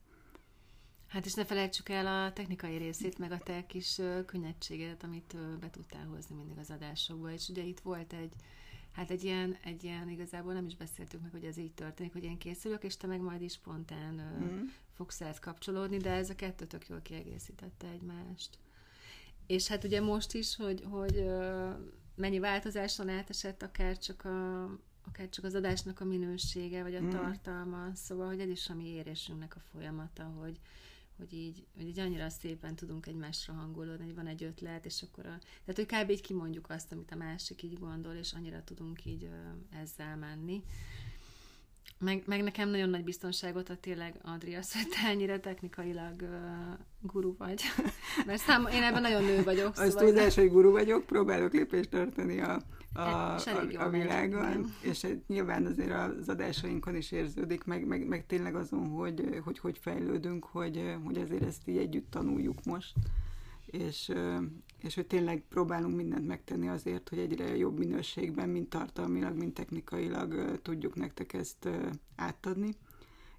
Hát 1.15 1.27
és 1.27 1.35
ne 1.35 1.45
felejtsük 1.45 1.89
el 1.89 2.07
a 2.07 2.33
technikai 2.33 2.77
részét, 2.77 3.19
meg 3.19 3.33
a 3.33 3.39
te 3.39 3.67
kis 3.67 4.01
könnyedséget, 4.27 5.03
amit 5.03 5.37
be 5.61 5.71
tudtál 5.71 6.07
hozni 6.07 6.35
mindig 6.35 6.59
az 6.59 6.71
adásokba. 6.71 7.33
És 7.33 7.49
ugye 7.49 7.63
itt 7.63 7.81
volt 7.81 8.13
egy, 8.13 8.33
hát 8.93 9.11
egy 9.11 9.25
ilyen, 9.25 9.57
egy 9.65 9.85
ilyen, 9.85 10.09
igazából 10.09 10.53
nem 10.53 10.67
is 10.67 10.77
beszéltük 10.77 11.23
meg, 11.23 11.31
hogy 11.31 11.45
ez 11.45 11.57
így 11.57 11.73
történik, 11.73 12.13
hogy 12.13 12.25
én 12.25 12.39
készülök, 12.39 12.83
és 12.83 12.97
te 12.97 13.07
meg 13.07 13.21
majd 13.21 13.43
is 13.43 13.53
spontán 13.53 14.15
mm. 14.15 14.65
fogsz 14.97 15.21
ezt 15.21 15.41
kapcsolódni, 15.41 15.97
de 15.97 16.11
ez 16.11 16.31
a 16.31 16.35
kettő 16.35 16.67
tök 16.67 16.89
jól 16.89 17.01
kiegészítette 17.03 17.87
egymást. 17.87 18.59
És 19.47 19.69
hát 19.69 19.85
ugye 19.85 20.01
most 20.01 20.35
is, 20.35 20.57
hogy, 20.57 20.85
hogy 20.91 21.25
mennyi 22.15 22.39
változáson 22.39 23.09
átesett 23.09 23.63
akár 23.63 23.99
csak 23.99 24.25
a, 24.25 24.65
akár 25.07 25.29
csak 25.29 25.45
az 25.45 25.55
adásnak 25.55 26.01
a 26.01 26.05
minősége, 26.05 26.83
vagy 26.83 26.95
a 26.95 27.01
mm. 27.01 27.11
tartalma, 27.11 27.95
szóval, 27.95 28.27
hogy 28.27 28.41
ez 28.41 28.49
is 28.49 28.69
a 28.69 28.75
mi 28.75 28.87
érésünknek 28.87 29.57
a 29.57 29.61
folyamata, 29.73 30.25
hogy, 30.25 30.61
hogy 31.19 31.33
így, 31.33 31.67
hogy 31.77 31.87
így 31.87 31.99
annyira 31.99 32.29
szépen 32.29 32.75
tudunk 32.75 33.07
egymásra 33.07 33.53
hangolódni, 33.53 34.05
hogy 34.05 34.15
van 34.15 34.27
egy 34.27 34.45
ötlet, 34.45 34.85
és 34.85 35.03
akkor 35.03 35.27
a, 35.27 35.39
tehát 35.65 35.91
hogy 35.91 36.05
kb. 36.05 36.11
így 36.11 36.21
kimondjuk 36.21 36.71
azt, 36.71 36.93
amit 36.93 37.11
a 37.11 37.17
másik 37.17 37.63
így 37.63 37.79
gondol, 37.79 38.15
és 38.15 38.33
annyira 38.33 38.65
tudunk 38.65 39.05
így 39.05 39.25
ö, 39.25 39.77
ezzel 39.83 40.17
menni. 40.17 40.63
Meg, 41.99 42.23
meg 42.27 42.43
nekem 42.43 42.69
nagyon 42.69 42.89
nagy 42.89 43.05
biztonságot 43.05 43.69
a 43.69 43.77
tényleg, 43.77 44.15
Adria, 44.23 44.61
hogy 44.73 44.89
te 44.95 45.09
ennyire 45.09 45.41
technikailag 45.41 46.23
uh, 46.23 46.29
guru 47.01 47.37
vagy. 47.37 47.63
Mert 48.27 48.43
szám, 48.43 48.67
én 48.67 48.83
ebben 48.83 49.03
nagyon 49.03 49.25
nő 49.25 49.43
vagyok. 49.43 49.79
Az 49.79 49.91
szóval 49.91 50.09
tudás, 50.09 50.35
hogy 50.35 50.51
guru 50.51 50.71
vagyok, 50.71 51.07
próbálok 51.07 51.53
lépést 51.53 51.91
tartani 51.91 52.41
a, 52.41 52.63
a, 52.95 53.01
a, 53.01 53.41
a 53.79 53.89
világon, 53.89 54.73
és 54.81 55.07
nyilván 55.27 55.67
azért 55.67 55.93
az 55.93 56.29
adásainkon 56.29 56.97
is 56.97 57.13
érződik, 57.13 57.65
meg, 57.65 57.87
meg, 57.87 58.07
meg 58.07 58.27
tényleg 58.27 58.55
azon, 58.55 58.89
hogy, 58.89 59.41
hogy 59.45 59.59
hogy 59.59 59.79
fejlődünk, 59.79 60.45
hogy, 60.45 60.97
hogy 61.05 61.19
azért 61.19 61.45
ezt 61.45 61.69
így 61.69 61.77
együtt 61.77 62.11
tanuljuk 62.11 62.65
most, 62.65 62.93
és, 63.67 64.13
és 64.83 64.95
hogy 64.95 65.07
tényleg 65.07 65.43
próbálunk 65.49 65.97
mindent 65.97 66.27
megtenni 66.27 66.69
azért, 66.69 67.09
hogy 67.09 67.19
egyre 67.19 67.57
jobb 67.57 67.79
minőségben, 67.79 68.49
mind 68.49 68.69
tartalmilag, 68.69 69.37
mind 69.37 69.53
technikailag 69.53 70.61
tudjuk 70.63 70.95
nektek 70.95 71.33
ezt 71.33 71.69
átadni. 72.17 72.75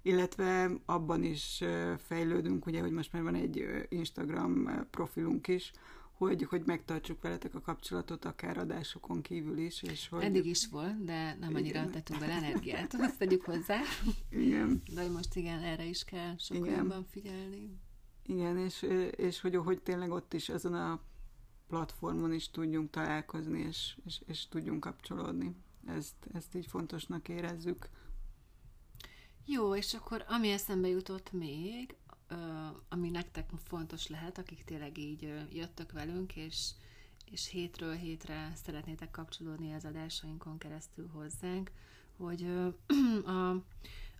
Illetve 0.02 0.70
abban 0.84 1.22
is 1.22 1.62
fejlődünk, 1.98 2.66
ugye, 2.66 2.80
hogy 2.80 2.90
most 2.90 3.12
már 3.12 3.22
van 3.22 3.34
egy 3.34 3.86
Instagram 3.88 4.68
profilunk 4.90 5.48
is, 5.48 5.72
hogy, 6.16 6.42
hogy 6.42 6.62
megtartsuk 6.66 7.22
veletek 7.22 7.54
a 7.54 7.60
kapcsolatot 7.60 8.24
akár 8.24 8.58
adásokon 8.58 9.22
kívül 9.22 9.58
is. 9.58 9.82
És 9.82 10.08
hogy... 10.08 10.22
Eddig 10.22 10.46
is 10.46 10.68
volt, 10.68 11.04
de 11.04 11.36
nem 11.40 11.54
annyira 11.54 11.78
igen. 11.78 11.90
tettünk 11.90 12.20
bele 12.20 12.32
energiát, 12.32 12.94
azt 12.94 13.18
tegyük 13.18 13.44
hozzá. 13.44 13.80
Igen. 14.30 14.82
De 14.94 15.08
most 15.08 15.36
igen, 15.36 15.62
erre 15.62 15.84
is 15.84 16.04
kell 16.04 16.36
sokkal 16.38 16.68
jobban 16.68 17.04
figyelni. 17.10 17.78
Igen, 18.26 18.58
és, 18.58 18.82
és 19.16 19.40
hogy, 19.40 19.56
hogy 19.56 19.82
tényleg 19.82 20.10
ott 20.10 20.32
is 20.32 20.48
ezen 20.48 20.74
a 20.74 21.00
platformon 21.68 22.32
is 22.32 22.50
tudjunk 22.50 22.90
találkozni, 22.90 23.60
és, 23.60 23.96
és, 24.04 24.20
és 24.26 24.48
tudjunk 24.48 24.80
kapcsolódni. 24.80 25.56
Ezt, 25.86 26.14
ezt 26.32 26.54
így 26.54 26.66
fontosnak 26.66 27.28
érezzük. 27.28 27.88
Jó, 29.44 29.74
és 29.74 29.94
akkor 29.94 30.24
ami 30.28 30.50
eszembe 30.50 30.88
jutott 30.88 31.32
még, 31.32 31.94
ami 32.88 33.10
nektek 33.10 33.50
fontos 33.64 34.08
lehet, 34.08 34.38
akik 34.38 34.64
tényleg 34.64 34.98
így 34.98 35.32
jöttök 35.52 35.92
velünk, 35.92 36.36
és, 36.36 36.70
és 37.30 37.48
hétről 37.48 37.94
hétre 37.94 38.52
szeretnétek 38.64 39.10
kapcsolódni 39.10 39.74
az 39.74 39.84
adásainkon 39.84 40.58
keresztül 40.58 41.08
hozzánk, 41.12 41.70
hogy 42.16 42.46
a, 43.24 43.50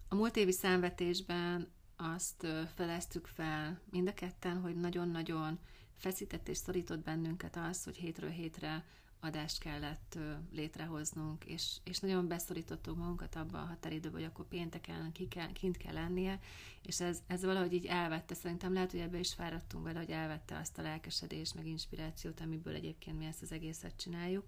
a 0.09 0.15
múlt 0.15 0.37
évi 0.37 0.53
számvetésben 0.53 1.69
azt 1.97 2.47
feleztük 2.75 3.27
fel 3.27 3.81
mind 3.91 4.09
a 4.09 4.15
ketten, 4.15 4.61
hogy 4.61 4.77
nagyon-nagyon 4.77 5.59
feszített 5.97 6.49
és 6.49 6.57
szorított 6.57 7.05
bennünket 7.05 7.57
az, 7.57 7.85
hogy 7.85 7.97
hétről 7.97 8.31
hétre 8.31 8.85
adást 9.21 9.59
kellett 9.59 10.19
létrehoznunk, 10.53 11.45
és, 11.45 11.77
és 11.85 11.99
nagyon 11.99 12.29
beszorítottuk 12.29 12.97
magunkat 12.97 13.35
abba 13.35 13.59
a 13.59 13.67
határidőbe, 13.67 14.17
hogy 14.17 14.27
akkor 14.27 14.49
pénteken 14.49 15.13
ki 15.13 15.29
kell, 15.29 15.53
kint 15.53 15.77
kell 15.77 15.95
lennie, 15.95 16.41
és 16.83 17.01
ez, 17.01 17.23
ez 17.27 17.45
valahogy 17.45 17.73
így 17.73 17.87
elvette, 17.87 18.35
szerintem 18.35 18.73
lehet, 18.73 18.91
hogy 18.91 19.01
ebbe 19.01 19.19
is 19.19 19.35
fáradtunk 19.35 19.85
vele, 19.85 19.99
hogy 19.99 20.11
elvette 20.11 20.59
azt 20.59 20.79
a 20.79 20.83
lelkesedést, 20.83 21.55
meg 21.55 21.67
inspirációt, 21.67 22.41
amiből 22.41 22.75
egyébként 22.75 23.19
mi 23.19 23.25
ezt 23.25 23.43
az 23.43 23.53
egészet 23.53 23.97
csináljuk. 23.97 24.45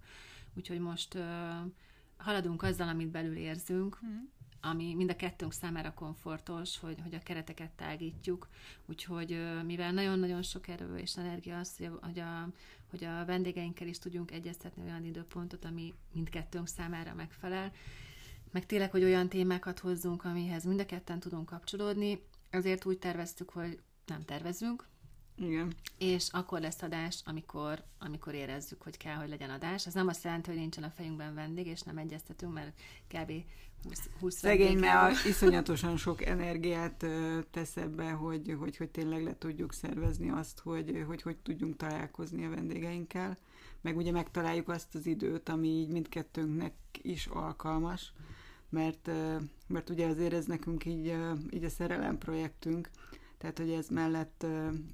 Úgyhogy 0.54 0.80
most 0.80 1.14
uh, 1.14 1.22
haladunk 2.16 2.62
azzal, 2.62 2.88
amit 2.88 3.10
belül 3.10 3.36
érzünk, 3.36 3.98
mm 4.04 4.36
ami 4.60 4.94
mind 4.94 5.10
a 5.10 5.16
kettőnk 5.16 5.52
számára 5.52 5.94
komfortos, 5.94 6.78
hogy, 6.78 6.98
hogy 7.02 7.14
a 7.14 7.22
kereteket 7.22 7.70
tágítjuk, 7.70 8.48
úgyhogy 8.86 9.40
mivel 9.64 9.92
nagyon-nagyon 9.92 10.42
sok 10.42 10.68
erő 10.68 10.96
és 10.96 11.16
energia 11.16 11.58
az, 11.58 11.76
hogy 11.76 11.86
a, 11.86 11.98
hogy 12.06 12.18
a, 12.18 12.48
hogy 12.90 13.04
a 13.04 13.24
vendégeinkkel 13.24 13.86
is 13.86 13.98
tudjunk 13.98 14.30
egyeztetni 14.30 14.82
olyan 14.82 15.04
időpontot, 15.04 15.64
ami 15.64 15.94
mindkettőnk 16.12 16.68
számára 16.68 17.14
megfelel, 17.14 17.72
meg 18.50 18.66
tényleg, 18.66 18.90
hogy 18.90 19.02
olyan 19.02 19.28
témákat 19.28 19.78
hozzunk, 19.78 20.24
amihez 20.24 20.64
mind 20.64 20.80
a 20.80 20.86
ketten 20.86 21.20
tudunk 21.20 21.46
kapcsolódni, 21.46 22.22
azért 22.50 22.84
úgy 22.84 22.98
terveztük, 22.98 23.50
hogy 23.50 23.80
nem 24.06 24.24
tervezünk, 24.24 24.86
igen. 25.40 25.74
És 25.98 26.28
akkor 26.30 26.60
lesz 26.60 26.82
adás, 26.82 27.22
amikor, 27.24 27.82
amikor 27.98 28.34
érezzük, 28.34 28.82
hogy 28.82 28.96
kell, 28.96 29.14
hogy 29.14 29.28
legyen 29.28 29.50
adás. 29.50 29.86
Ez 29.86 29.94
nem 29.94 30.08
azt 30.08 30.24
jelenti, 30.24 30.50
hogy 30.50 30.58
nincsen 30.58 30.84
a 30.84 30.92
fejünkben 30.96 31.34
vendég, 31.34 31.66
és 31.66 31.82
nem 31.82 31.98
egyeztetünk, 31.98 32.52
mert 32.52 32.80
kb. 33.08 33.32
20, 33.84 34.08
20 34.20 34.34
Szegény, 34.34 34.78
mert 34.78 35.24
iszonyatosan 35.32 35.96
sok 35.96 36.26
energiát 36.26 37.06
tesz 37.50 37.76
ebbe, 37.76 38.10
hogy, 38.10 38.56
hogy, 38.58 38.76
hogy 38.76 38.88
tényleg 38.88 39.22
le 39.22 39.38
tudjuk 39.38 39.72
szervezni 39.72 40.30
azt, 40.30 40.58
hogy, 40.58 41.04
hogy 41.06 41.22
hogy 41.22 41.36
tudjunk 41.36 41.76
találkozni 41.76 42.44
a 42.44 42.50
vendégeinkkel, 42.50 43.38
meg 43.80 43.96
ugye 43.96 44.10
megtaláljuk 44.10 44.68
azt 44.68 44.94
az 44.94 45.06
időt, 45.06 45.48
ami 45.48 45.68
így 45.68 45.88
mindkettőnknek 45.88 46.74
is 47.02 47.26
alkalmas, 47.26 48.12
mert, 48.68 49.10
mert 49.66 49.90
ugye 49.90 50.06
azért 50.06 50.32
ez 50.32 50.44
nekünk 50.44 50.84
így, 50.84 51.14
így 51.50 51.64
a 51.64 51.68
szerelem 51.68 52.18
projektünk, 52.18 52.90
tehát, 53.38 53.58
hogy 53.58 53.70
ez 53.70 53.88
mellett 53.88 54.46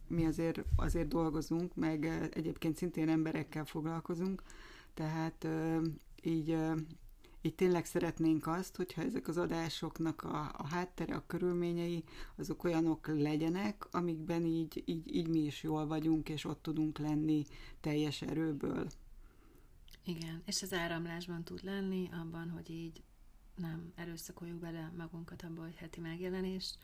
mi 0.09 0.27
azért, 0.27 0.63
azért 0.77 1.09
dolgozunk, 1.09 1.75
meg 1.75 2.29
egyébként 2.35 2.77
szintén 2.77 3.09
emberekkel 3.09 3.65
foglalkozunk, 3.65 4.43
tehát 4.95 5.47
így, 6.23 6.57
így 7.43 7.55
tényleg 7.55 7.85
szeretnénk 7.85 8.47
azt, 8.47 8.77
hogyha 8.77 9.03
ezek 9.03 9.29
az 9.29 9.37
adásoknak 9.37 10.23
a, 10.23 10.53
a 10.57 10.67
háttere, 10.67 11.15
a 11.15 11.27
körülményei, 11.27 12.05
azok 12.37 12.65
olyanok 12.65 13.07
legyenek, 13.07 13.87
amikben 13.91 14.45
így, 14.45 14.83
így, 14.87 15.15
így 15.15 15.29
mi 15.29 15.39
is 15.39 15.63
jól 15.63 15.87
vagyunk, 15.87 16.29
és 16.29 16.45
ott 16.45 16.63
tudunk 16.63 16.99
lenni 16.99 17.45
teljes 17.81 18.23
erőből. 18.23 18.87
Igen, 20.05 20.43
és 20.47 20.63
az 20.63 20.73
áramlásban 20.73 21.45
tud 21.45 21.65
lenni, 21.65 22.09
abban, 22.13 22.51
hogy 22.51 22.71
így 22.71 23.03
nem 23.57 23.93
erőszakoljuk 23.95 24.59
bele 24.59 24.93
magunkat 24.97 25.43
abba, 25.43 25.63
hogy 25.63 25.75
heti 25.75 26.01
megjelenés, 26.01 26.75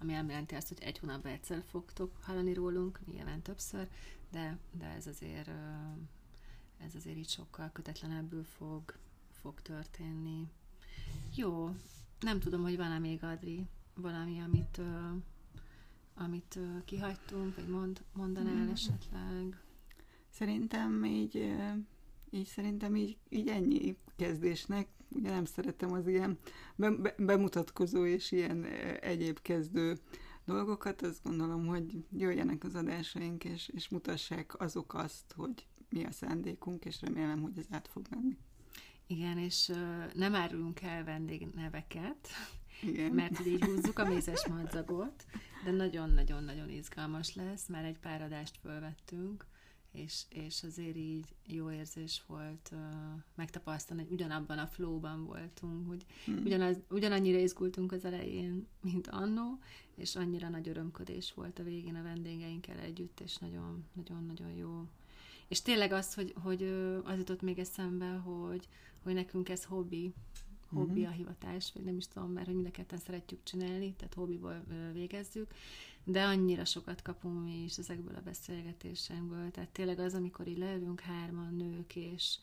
ami 0.00 0.12
nem 0.12 0.28
jelenti 0.28 0.54
azt, 0.54 0.68
hogy 0.68 0.78
egy 0.80 0.98
hónapban 0.98 1.32
egyszer 1.32 1.62
fogtok 1.66 2.16
hallani 2.20 2.52
rólunk, 2.52 3.00
nyilván 3.12 3.42
többször, 3.42 3.88
de, 4.30 4.58
de 4.72 4.86
ez 4.86 5.06
azért 5.06 5.50
ez 6.78 6.94
azért 6.94 7.16
így 7.16 7.28
sokkal 7.28 7.70
kötetlenebbül 7.72 8.44
fog, 8.44 8.94
fog 9.30 9.62
történni. 9.62 10.48
Jó, 11.34 11.74
nem 12.20 12.40
tudom, 12.40 12.62
hogy 12.62 12.76
van-e 12.76 12.98
még, 12.98 13.24
Adri, 13.24 13.66
valami, 13.94 14.40
amit, 14.40 14.80
amit 16.14 16.58
kihagytunk, 16.84 17.54
vagy 17.54 17.68
mond, 17.68 18.04
mondanál 18.12 18.64
mm. 18.64 18.70
esetleg? 18.70 19.60
Szerintem 20.30 21.04
így, 21.04 21.54
így 22.30 22.46
szerintem 22.46 22.96
így, 22.96 23.16
így 23.28 23.48
ennyi 23.48 23.96
kezdésnek. 24.16 24.88
Ugye 25.08 25.30
nem 25.30 25.44
szeretem 25.44 25.92
az 25.92 26.06
ilyen 26.06 26.38
be, 26.76 26.90
be, 26.90 27.14
bemutatkozó 27.18 28.04
és 28.04 28.32
ilyen 28.32 28.64
egyéb 29.00 29.38
kezdő 29.42 29.98
dolgokat. 30.44 31.02
Azt 31.02 31.22
gondolom, 31.22 31.66
hogy 31.66 32.04
jöjjenek 32.16 32.64
az 32.64 32.74
adásaink, 32.74 33.44
és, 33.44 33.68
és 33.68 33.88
mutassák 33.88 34.60
azok 34.60 34.94
azt, 34.94 35.32
hogy 35.36 35.66
mi 35.88 36.04
a 36.04 36.10
szándékunk, 36.10 36.84
és 36.84 37.00
remélem, 37.00 37.42
hogy 37.42 37.58
ez 37.58 37.66
át 37.70 37.88
fog 37.88 38.06
menni. 38.10 38.36
Igen, 39.06 39.38
és 39.38 39.68
uh, 39.68 40.12
nem 40.14 40.34
árulunk 40.34 40.82
el 40.82 41.04
vendégneveket, 41.04 42.28
Igen. 42.82 43.12
mert 43.12 43.46
így 43.46 43.64
húzzuk 43.64 43.98
a 43.98 44.04
mézes 44.04 44.46
madzagot, 44.46 45.24
de 45.64 45.70
nagyon-nagyon-nagyon 45.70 46.70
izgalmas 46.70 47.34
lesz, 47.34 47.68
mert 47.68 47.86
egy 47.86 47.98
pár 47.98 48.22
adást 48.22 48.58
fölvettünk, 48.62 49.46
és, 49.96 50.22
és 50.28 50.62
azért 50.62 50.96
így 50.96 51.34
jó 51.46 51.70
érzés 51.70 52.22
volt 52.26 52.70
uh, 52.72 52.78
megtapasztalni, 53.34 54.02
hogy 54.02 54.12
ugyanabban 54.12 54.58
a 54.58 54.66
flowban 54.66 55.24
voltunk, 55.24 55.88
hogy 55.88 56.06
hmm. 56.24 56.42
ugyanaz, 56.44 56.76
ugyanannyira 56.90 57.38
izgultunk 57.38 57.92
az 57.92 58.04
elején, 58.04 58.66
mint 58.80 59.06
annó, 59.06 59.58
és 59.94 60.16
annyira 60.16 60.48
nagy 60.48 60.68
örömködés 60.68 61.34
volt 61.34 61.58
a 61.58 61.62
végén 61.62 61.94
a 61.94 62.02
vendégeinkkel 62.02 62.78
együtt, 62.78 63.20
és 63.20 63.36
nagyon-nagyon-nagyon 63.36 64.50
jó 64.50 64.86
és 65.48 65.62
tényleg 65.62 65.92
az, 65.92 66.14
hogy, 66.14 66.34
hogy 66.42 66.62
az 67.04 67.18
jutott 67.18 67.42
még 67.42 67.58
eszembe, 67.58 68.08
hogy, 68.10 68.68
hogy 69.02 69.14
nekünk 69.14 69.48
ez 69.48 69.64
hobbi, 69.64 70.12
hobbi 70.68 71.00
uh-huh. 71.00 71.14
a 71.14 71.16
hivatás, 71.16 71.72
vagy 71.74 71.84
nem 71.84 71.96
is 71.96 72.08
tudom, 72.08 72.30
mert 72.30 72.46
hogy 72.46 72.54
mind 72.54 72.66
a 72.66 72.70
ketten 72.70 72.98
szeretjük 72.98 73.42
csinálni, 73.42 73.94
tehát 73.94 74.14
hobbiból 74.14 74.64
végezzük, 74.92 75.54
de 76.08 76.24
annyira 76.24 76.64
sokat 76.64 77.02
kapunk 77.02 77.44
mi 77.44 77.62
is 77.64 77.78
ezekből 77.78 78.14
a 78.14 78.20
beszélgetésekből, 78.24 79.50
tehát 79.50 79.68
tényleg 79.68 79.98
az, 79.98 80.14
amikor 80.14 80.46
így 80.46 80.58
leülünk 80.58 81.00
hárman 81.00 81.54
nők, 81.54 81.96
és 81.96 82.36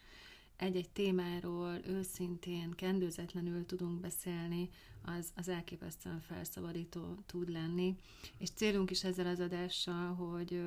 egy-egy 0.56 0.90
témáról 0.90 1.80
őszintén, 1.88 2.72
kendőzetlenül 2.72 3.66
tudunk 3.66 4.00
beszélni, 4.00 4.70
az, 5.02 5.32
az 5.36 5.48
elképesztően 5.48 6.22
felszabadító 6.22 7.18
tud 7.26 7.50
lenni. 7.50 7.96
És 8.38 8.50
célunk 8.50 8.92
is 8.92 9.04
ezzel 9.04 9.28
az 9.28 9.40
adással, 9.40 10.14
hogy, 10.14 10.62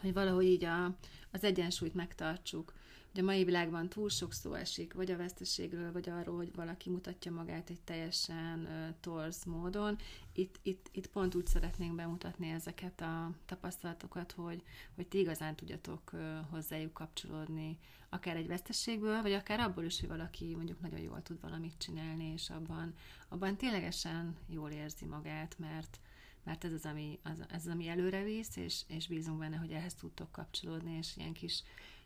hogy 0.00 0.12
valahogy 0.12 0.46
így 0.46 0.64
a, 0.64 0.84
az 1.30 1.44
egyensúlyt 1.44 1.94
megtartsuk. 1.94 2.74
Ugye 3.18 3.26
a 3.26 3.30
mai 3.30 3.44
világban 3.44 3.88
túl 3.88 4.08
sok 4.08 4.32
szó 4.32 4.54
esik, 4.54 4.94
vagy 4.94 5.10
a 5.10 5.16
veszteségről, 5.16 5.92
vagy 5.92 6.08
arról, 6.08 6.36
hogy 6.36 6.54
valaki 6.54 6.90
mutatja 6.90 7.32
magát 7.32 7.70
egy 7.70 7.80
teljesen 7.80 8.58
uh, 8.60 8.94
torz 9.00 9.44
módon. 9.44 9.98
Itt, 10.32 10.58
itt, 10.62 10.88
itt 10.92 11.06
pont 11.06 11.34
úgy 11.34 11.46
szeretnénk 11.46 11.94
bemutatni 11.94 12.50
ezeket 12.50 13.00
a 13.00 13.30
tapasztalatokat, 13.46 14.32
hogy, 14.32 14.62
hogy 14.94 15.06
ti 15.06 15.18
igazán 15.18 15.56
tudjatok 15.56 16.10
uh, 16.12 16.20
hozzájuk 16.50 16.92
kapcsolódni, 16.92 17.78
akár 18.08 18.36
egy 18.36 18.46
veszteségből, 18.46 19.22
vagy 19.22 19.32
akár 19.32 19.60
abból 19.60 19.84
is, 19.84 20.00
hogy 20.00 20.08
valaki 20.08 20.54
mondjuk 20.54 20.80
nagyon 20.80 21.00
jól 21.00 21.22
tud 21.22 21.40
valamit 21.40 21.78
csinálni, 21.78 22.32
és 22.32 22.50
abban, 22.50 22.94
abban 23.28 23.56
ténylegesen 23.56 24.36
jól 24.48 24.70
érzi 24.70 25.04
magát, 25.04 25.58
mert, 25.58 26.00
mert 26.44 26.64
ez 26.64 26.72
az, 26.72 26.84
ami, 26.84 27.18
az, 27.22 27.40
ez 27.48 27.66
az, 27.66 27.72
ami 27.72 27.88
előre 27.88 28.22
visz, 28.22 28.56
és, 28.56 28.82
és 28.86 29.06
bízunk 29.06 29.38
benne, 29.38 29.56
hogy 29.56 29.72
ehhez 29.72 29.94
tudtok 29.94 30.32
kapcsolódni, 30.32 30.96
és 30.96 31.16
ilyen 31.16 31.32
kis 31.32 31.62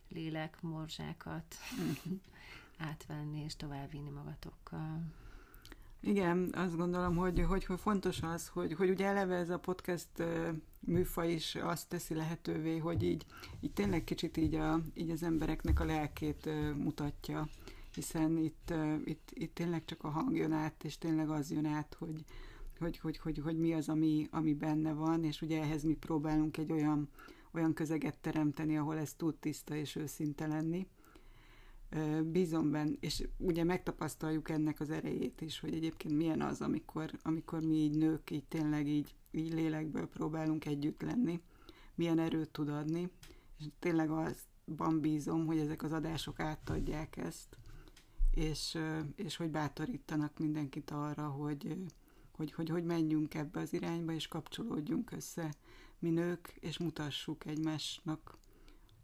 lélek 0.09 0.63
morzsákat 0.63 1.55
átvenni, 2.91 3.43
és 3.45 3.57
továbbvinni 3.57 4.11
magatokkal. 4.11 5.03
Igen, 6.01 6.51
azt 6.53 6.77
gondolom, 6.77 7.17
hogy, 7.17 7.45
hogy, 7.49 7.65
hogy 7.65 7.81
fontos 7.81 8.23
az, 8.23 8.49
hogy, 8.49 8.75
hogy 8.75 8.91
ugye 8.91 9.07
eleve 9.07 9.37
ez 9.37 9.51
a 9.51 9.59
podcast 9.59 10.09
műfaj 10.81 11.33
is 11.33 11.55
azt 11.55 11.89
teszi 11.89 12.15
lehetővé, 12.15 12.79
hogy 12.79 13.03
így, 13.03 13.27
így 13.61 13.73
tényleg 13.73 14.05
kicsit 14.05 14.37
így, 14.37 14.55
a, 14.55 14.81
így 14.95 15.11
az 15.11 15.23
embereknek 15.23 15.81
a 15.81 15.85
lelkét 15.85 16.49
mutatja, 16.77 17.49
hiszen 17.95 18.37
itt, 18.37 18.73
itt, 19.05 19.31
itt 19.33 19.55
tényleg 19.55 19.85
csak 19.85 20.05
a 20.05 20.09
hang 20.09 20.37
jön 20.37 20.53
át, 20.53 20.85
és 20.85 20.99
tényleg 20.99 21.31
az 21.31 21.51
jön 21.51 21.67
át, 21.67 21.97
hogy, 21.99 22.25
hogy, 22.79 22.99
hogy, 22.99 23.19
hogy, 23.19 23.39
hogy 23.39 23.59
mi 23.59 23.73
az, 23.75 23.89
ami, 23.89 24.29
ami 24.31 24.55
benne 24.55 24.93
van, 24.93 25.25
és 25.25 25.43
ugye 25.43 25.63
ehhez 25.63 25.83
mi 25.83 25.95
próbálunk 25.95 26.57
egy 26.57 26.73
olyan, 26.73 27.09
olyan 27.53 27.75
közeget 27.75 28.19
teremteni, 28.19 28.77
ahol 28.77 28.99
ez 28.99 29.15
tud 29.15 29.37
tiszta 29.37 29.75
és 29.75 29.97
őszinte 29.97 30.47
lenni. 30.47 30.87
Bízom 32.23 32.71
benne, 32.71 32.93
és 33.01 33.29
ugye 33.37 33.65
megtapasztaljuk 33.65 34.49
ennek 34.49 34.81
az 34.81 34.91
erejét 34.91 35.41
is, 35.41 35.61
hogy 35.61 35.75
egyébként 35.75 36.17
milyen 36.17 36.41
az, 36.41 36.61
amikor, 36.61 37.11
amikor 37.23 37.61
mi 37.61 37.75
így 37.75 37.97
nők 37.97 38.31
így 38.31 38.45
tényleg 38.45 38.89
így, 38.89 39.15
így 39.31 39.53
lélekből 39.53 40.09
próbálunk 40.09 40.65
együtt 40.65 41.03
lenni, 41.03 41.41
milyen 41.95 42.19
erőt 42.19 42.51
tud 42.51 42.69
adni, 42.69 43.11
és 43.59 43.65
tényleg 43.79 44.11
azban 44.11 45.01
bízom, 45.01 45.47
hogy 45.47 45.59
ezek 45.59 45.83
az 45.83 45.93
adások 45.93 46.41
átadják 46.41 47.17
ezt, 47.17 47.57
és, 48.35 48.79
és 49.17 49.37
hogy 49.37 49.51
bátorítanak 49.51 50.39
mindenkit 50.39 50.91
arra, 50.91 51.29
hogy, 51.29 51.77
hogy, 52.33 52.53
hogy, 52.53 52.69
hogy 52.69 52.85
menjünk 52.85 53.35
ebbe 53.35 53.61
az 53.61 53.73
irányba, 53.73 54.13
és 54.13 54.29
kapcsolódjunk 54.29 55.11
össze 55.13 55.55
mi 56.03 56.11
nők, 56.11 56.57
és 56.61 56.79
mutassuk 56.79 57.47
egymásnak 57.47 58.39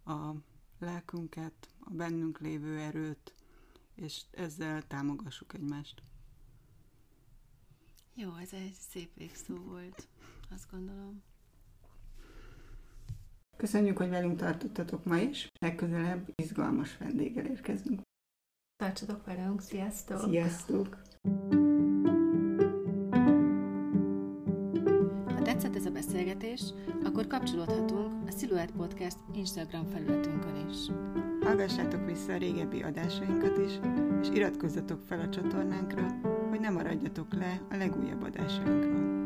a 0.04 0.30
lelkünket, 0.78 1.68
a 1.78 1.90
bennünk 1.90 2.38
lévő 2.38 2.78
erőt, 2.78 3.34
és 3.94 4.22
ezzel 4.30 4.86
támogassuk 4.86 5.54
egymást. 5.54 6.02
Jó, 8.14 8.34
ez 8.34 8.52
egy 8.52 8.76
szép 8.88 9.14
végszó 9.14 9.54
volt, 9.54 10.08
azt 10.50 10.70
gondolom. 10.70 11.22
Köszönjük, 13.56 13.96
hogy 13.96 14.08
velünk 14.08 14.38
tartottatok 14.38 15.04
ma 15.04 15.16
is. 15.16 15.48
Legközelebb 15.60 16.32
izgalmas 16.34 16.96
vendéggel 16.96 17.46
érkezünk. 17.46 18.00
Tartsatok 18.76 19.24
velünk, 19.24 19.60
sziasztok! 19.60 20.20
Sziasztok! 20.20 21.02
Beszélgetés, 26.38 26.74
akkor 27.04 27.26
kapcsolódhatunk 27.26 28.28
a 28.28 28.30
Silhouette 28.38 28.72
Podcast 28.76 29.16
Instagram 29.34 29.86
felületünkön 29.86 30.66
is. 30.70 30.76
Hallgassátok 31.44 32.06
vissza 32.06 32.32
a 32.32 32.36
régebbi 32.36 32.82
adásainkat 32.82 33.58
is, 33.58 33.72
és 34.22 34.28
iratkozzatok 34.36 35.00
fel 35.06 35.20
a 35.20 35.28
csatornánkra, 35.28 36.06
hogy 36.50 36.60
ne 36.60 36.70
maradjatok 36.70 37.34
le 37.34 37.60
a 37.70 37.76
legújabb 37.76 38.22
adásainkról. 38.22 39.17